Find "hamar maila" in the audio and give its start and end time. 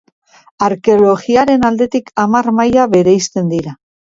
2.25-2.89